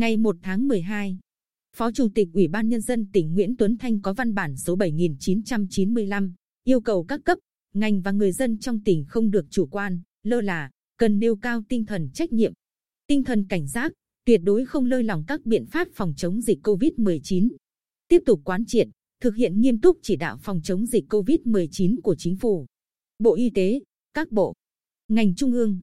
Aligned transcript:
Ngày 0.00 0.16
1 0.16 0.36
tháng 0.42 0.68
12, 0.68 1.18
Phó 1.76 1.92
Chủ 1.92 2.08
tịch 2.14 2.28
Ủy 2.34 2.48
ban 2.48 2.68
Nhân 2.68 2.80
dân 2.80 3.06
tỉnh 3.12 3.34
Nguyễn 3.34 3.56
Tuấn 3.56 3.76
Thanh 3.78 4.00
có 4.00 4.12
văn 4.12 4.34
bản 4.34 4.56
số 4.56 4.76
7995 4.76 6.34
yêu 6.64 6.80
cầu 6.80 7.04
các 7.04 7.20
cấp, 7.24 7.38
ngành 7.74 8.00
và 8.00 8.12
người 8.12 8.32
dân 8.32 8.58
trong 8.58 8.80
tỉnh 8.84 9.04
không 9.08 9.30
được 9.30 9.46
chủ 9.50 9.66
quan, 9.66 10.00
lơ 10.22 10.40
là, 10.40 10.70
cần 10.98 11.18
nêu 11.18 11.36
cao 11.36 11.62
tinh 11.68 11.84
thần 11.86 12.10
trách 12.14 12.32
nhiệm, 12.32 12.52
tinh 13.06 13.24
thần 13.24 13.46
cảnh 13.48 13.66
giác, 13.68 13.92
tuyệt 14.24 14.40
đối 14.44 14.66
không 14.66 14.84
lơi 14.84 15.02
lỏng 15.02 15.24
các 15.26 15.46
biện 15.46 15.66
pháp 15.66 15.88
phòng 15.94 16.14
chống 16.16 16.40
dịch 16.40 16.58
COVID-19. 16.62 17.48
Tiếp 18.08 18.22
tục 18.26 18.40
quán 18.44 18.64
triệt, 18.66 18.88
thực 19.22 19.34
hiện 19.34 19.60
nghiêm 19.60 19.80
túc 19.80 19.98
chỉ 20.02 20.16
đạo 20.16 20.38
phòng 20.42 20.60
chống 20.62 20.86
dịch 20.86 21.04
COVID-19 21.08 22.00
của 22.02 22.14
Chính 22.18 22.36
phủ, 22.36 22.66
Bộ 23.18 23.34
Y 23.34 23.50
tế, 23.50 23.80
các 24.14 24.30
bộ, 24.30 24.54
ngành 25.08 25.34
trung 25.34 25.52
ương, 25.52 25.80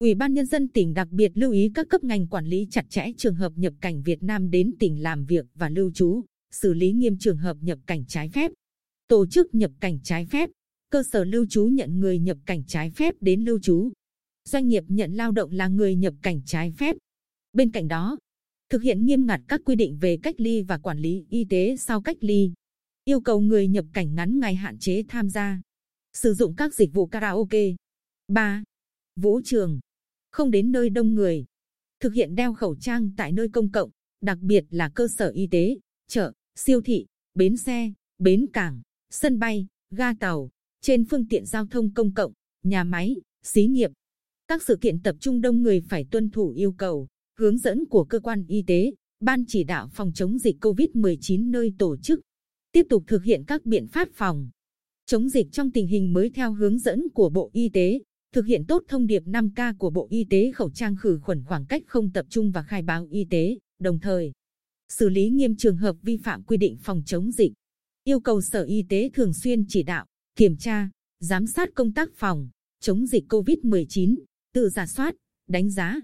Ủy 0.00 0.14
ban 0.14 0.34
Nhân 0.34 0.46
dân 0.46 0.68
tỉnh 0.68 0.94
đặc 0.94 1.08
biệt 1.10 1.32
lưu 1.34 1.52
ý 1.52 1.70
các 1.74 1.86
cấp 1.90 2.04
ngành 2.04 2.26
quản 2.26 2.46
lý 2.46 2.66
chặt 2.70 2.90
chẽ 2.90 3.06
trường 3.16 3.34
hợp 3.34 3.52
nhập 3.56 3.74
cảnh 3.80 4.02
Việt 4.02 4.22
Nam 4.22 4.50
đến 4.50 4.74
tỉnh 4.78 5.02
làm 5.02 5.24
việc 5.24 5.46
và 5.54 5.68
lưu 5.68 5.90
trú, 5.94 6.24
xử 6.50 6.74
lý 6.74 6.92
nghiêm 6.92 7.18
trường 7.18 7.38
hợp 7.38 7.56
nhập 7.60 7.78
cảnh 7.86 8.04
trái 8.08 8.28
phép, 8.28 8.50
tổ 9.08 9.26
chức 9.26 9.54
nhập 9.54 9.70
cảnh 9.80 9.98
trái 10.02 10.26
phép, 10.26 10.50
cơ 10.90 11.02
sở 11.02 11.24
lưu 11.24 11.46
trú 11.50 11.66
nhận 11.66 12.00
người 12.00 12.18
nhập 12.18 12.38
cảnh 12.46 12.64
trái 12.66 12.90
phép 12.90 13.14
đến 13.20 13.44
lưu 13.44 13.58
trú, 13.58 13.92
doanh 14.44 14.68
nghiệp 14.68 14.84
nhận 14.88 15.12
lao 15.12 15.32
động 15.32 15.50
là 15.52 15.68
người 15.68 15.96
nhập 15.96 16.14
cảnh 16.22 16.40
trái 16.46 16.72
phép. 16.78 16.96
Bên 17.52 17.70
cạnh 17.70 17.88
đó, 17.88 18.18
thực 18.70 18.82
hiện 18.82 19.06
nghiêm 19.06 19.26
ngặt 19.26 19.40
các 19.48 19.60
quy 19.64 19.74
định 19.74 19.98
về 20.00 20.18
cách 20.22 20.34
ly 20.38 20.62
và 20.62 20.78
quản 20.78 20.98
lý 20.98 21.24
y 21.30 21.44
tế 21.44 21.76
sau 21.76 22.02
cách 22.02 22.16
ly, 22.20 22.52
yêu 23.04 23.20
cầu 23.20 23.40
người 23.40 23.68
nhập 23.68 23.84
cảnh 23.92 24.14
ngắn 24.14 24.40
ngày 24.40 24.54
hạn 24.54 24.78
chế 24.78 25.02
tham 25.08 25.28
gia, 25.28 25.60
sử 26.12 26.34
dụng 26.34 26.54
các 26.56 26.74
dịch 26.74 26.92
vụ 26.92 27.06
karaoke, 27.06 27.74
ba 28.28 28.62
vũ 29.16 29.40
trường, 29.44 29.80
không 30.30 30.50
đến 30.50 30.72
nơi 30.72 30.90
đông 30.90 31.14
người, 31.14 31.44
thực 32.00 32.14
hiện 32.14 32.34
đeo 32.34 32.54
khẩu 32.54 32.76
trang 32.76 33.10
tại 33.16 33.32
nơi 33.32 33.48
công 33.48 33.70
cộng, 33.70 33.90
đặc 34.20 34.38
biệt 34.40 34.64
là 34.70 34.90
cơ 34.94 35.08
sở 35.08 35.28
y 35.28 35.46
tế, 35.46 35.76
chợ, 36.08 36.32
siêu 36.54 36.80
thị, 36.80 37.06
bến 37.34 37.56
xe, 37.56 37.92
bến 38.18 38.46
cảng, 38.52 38.82
sân 39.10 39.38
bay, 39.38 39.66
ga 39.90 40.14
tàu, 40.20 40.50
trên 40.80 41.04
phương 41.04 41.28
tiện 41.28 41.46
giao 41.46 41.66
thông 41.66 41.94
công 41.94 42.14
cộng, 42.14 42.32
nhà 42.62 42.84
máy, 42.84 43.16
xí 43.42 43.66
nghiệp. 43.66 43.90
Các 44.48 44.62
sự 44.62 44.76
kiện 44.80 45.02
tập 45.02 45.16
trung 45.20 45.40
đông 45.40 45.62
người 45.62 45.80
phải 45.80 46.06
tuân 46.10 46.30
thủ 46.30 46.50
yêu 46.50 46.72
cầu, 46.72 47.08
hướng 47.38 47.58
dẫn 47.58 47.86
của 47.86 48.04
cơ 48.04 48.20
quan 48.20 48.44
y 48.48 48.62
tế, 48.66 48.92
ban 49.20 49.44
chỉ 49.46 49.64
đạo 49.64 49.88
phòng 49.92 50.12
chống 50.14 50.38
dịch 50.38 50.56
COVID-19 50.60 51.50
nơi 51.50 51.72
tổ 51.78 51.96
chức. 51.96 52.20
Tiếp 52.72 52.86
tục 52.88 53.04
thực 53.06 53.24
hiện 53.24 53.44
các 53.46 53.66
biện 53.66 53.86
pháp 53.86 54.08
phòng 54.12 54.50
chống 55.06 55.28
dịch 55.28 55.46
trong 55.52 55.70
tình 55.70 55.86
hình 55.86 56.12
mới 56.12 56.30
theo 56.30 56.52
hướng 56.52 56.78
dẫn 56.78 57.08
của 57.14 57.28
Bộ 57.28 57.50
Y 57.52 57.68
tế, 57.68 57.98
thực 58.32 58.46
hiện 58.46 58.64
tốt 58.64 58.82
thông 58.88 59.06
điệp 59.06 59.22
5K 59.26 59.74
của 59.78 59.90
Bộ 59.90 60.06
Y 60.10 60.24
tế 60.24 60.52
khẩu 60.52 60.70
trang 60.70 60.96
khử 60.96 61.18
khuẩn 61.22 61.44
khoảng 61.44 61.66
cách 61.66 61.82
không 61.86 62.12
tập 62.12 62.26
trung 62.28 62.50
và 62.50 62.62
khai 62.62 62.82
báo 62.82 63.06
y 63.10 63.24
tế, 63.30 63.58
đồng 63.78 63.98
thời 64.00 64.32
xử 64.88 65.08
lý 65.08 65.30
nghiêm 65.30 65.56
trường 65.56 65.76
hợp 65.76 65.96
vi 66.02 66.16
phạm 66.16 66.42
quy 66.42 66.56
định 66.56 66.76
phòng 66.82 67.02
chống 67.06 67.32
dịch. 67.32 67.52
Yêu 68.04 68.20
cầu 68.20 68.40
Sở 68.40 68.62
Y 68.62 68.84
tế 68.88 69.10
thường 69.14 69.34
xuyên 69.34 69.64
chỉ 69.68 69.82
đạo, 69.82 70.06
kiểm 70.36 70.56
tra, 70.56 70.90
giám 71.20 71.46
sát 71.46 71.68
công 71.74 71.92
tác 71.92 72.08
phòng 72.14 72.48
chống 72.80 73.06
dịch 73.06 73.24
COVID-19, 73.28 74.16
tự 74.54 74.68
giả 74.68 74.86
soát, 74.86 75.14
đánh 75.48 75.70
giá, 75.70 76.00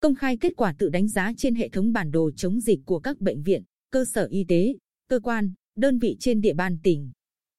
công 0.00 0.14
khai 0.14 0.36
kết 0.36 0.52
quả 0.56 0.74
tự 0.78 0.88
đánh 0.88 1.08
giá 1.08 1.32
trên 1.36 1.54
hệ 1.54 1.68
thống 1.68 1.92
bản 1.92 2.10
đồ 2.10 2.30
chống 2.36 2.60
dịch 2.60 2.80
của 2.84 2.98
các 2.98 3.20
bệnh 3.20 3.42
viện, 3.42 3.62
cơ 3.90 4.04
sở 4.04 4.26
y 4.30 4.44
tế, 4.44 4.74
cơ 5.08 5.20
quan, 5.20 5.52
đơn 5.76 5.98
vị 5.98 6.16
trên 6.20 6.40
địa 6.40 6.54
bàn 6.54 6.78
tỉnh. 6.82 7.10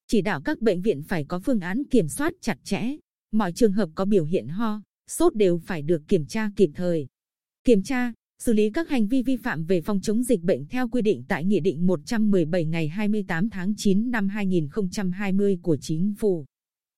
Chỉ 0.08 0.22
đạo 0.22 0.42
các 0.46 0.62
bệnh 0.62 0.82
viện 0.82 1.04
phải 1.04 1.26
có 1.26 1.40
phương 1.40 1.60
án 1.60 1.84
kiểm 1.84 2.08
soát 2.08 2.34
chặt 2.42 2.58
chẽ, 2.64 2.98
mọi 3.32 3.52
trường 3.52 3.72
hợp 3.72 3.90
có 3.96 4.06
biểu 4.06 4.26
hiện 4.26 4.48
ho, 4.48 4.82
sốt 5.08 5.36
đều 5.36 5.58
phải 5.58 5.82
được 5.82 6.02
kiểm 6.08 6.26
tra 6.26 6.52
kịp 6.56 6.70
thời. 6.76 7.08
Kiểm 7.64 7.84
tra, 7.84 8.14
xử 8.40 8.54
lý 8.54 8.70
các 8.70 8.90
hành 8.90 9.08
vi 9.08 9.24
vi 9.24 9.38
phạm 9.38 9.66
về 9.66 9.82
phòng 9.82 10.02
chống 10.02 10.24
dịch 10.24 10.42
bệnh 10.42 10.66
theo 10.66 10.88
quy 10.88 11.02
định 11.02 11.24
tại 11.28 11.46
Nghị 11.46 11.60
định 11.60 11.88
117 11.88 12.66
ngày 12.66 12.88
28 12.88 13.50
tháng 13.50 13.74
9 13.78 14.12
năm 14.12 14.30
2020 14.30 15.60
của 15.62 15.78
Chính 15.78 16.14
phủ. 16.20 16.46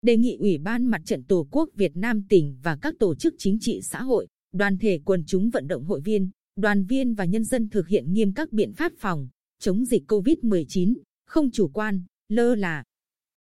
Đề 0.01 0.17
nghị 0.17 0.35
Ủy 0.39 0.57
ban 0.57 0.85
Mặt 0.85 1.01
trận 1.05 1.23
Tổ 1.23 1.47
quốc 1.51 1.69
Việt 1.75 1.97
Nam 1.97 2.23
tỉnh 2.29 2.57
và 2.63 2.75
các 2.81 2.93
tổ 2.99 3.15
chức 3.15 3.35
chính 3.37 3.59
trị 3.59 3.81
xã 3.81 4.01
hội, 4.01 4.27
đoàn 4.53 4.77
thể 4.77 4.99
quần 5.05 5.23
chúng 5.25 5.49
vận 5.49 5.67
động 5.67 5.85
hội 5.85 6.01
viên, 6.01 6.29
đoàn 6.55 6.85
viên 6.85 7.13
và 7.13 7.25
nhân 7.25 7.43
dân 7.43 7.69
thực 7.69 7.87
hiện 7.87 8.13
nghiêm 8.13 8.33
các 8.33 8.51
biện 8.51 8.73
pháp 8.73 8.91
phòng 8.97 9.27
chống 9.59 9.85
dịch 9.85 10.03
COVID-19, 10.07 10.93
không 11.27 11.51
chủ 11.51 11.67
quan, 11.67 12.03
lơ 12.29 12.55
là, 12.55 12.83